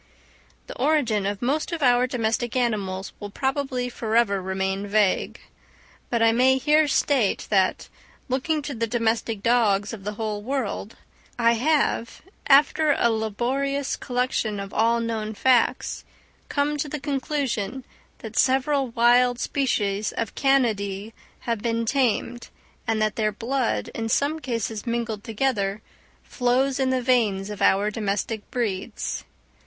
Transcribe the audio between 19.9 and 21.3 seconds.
of Canidæ